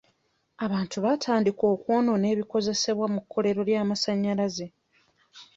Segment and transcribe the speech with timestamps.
[0.65, 4.67] Abantu baatandika okwonoona ebikozesebwa ku kkolero ly'amasanyalaze.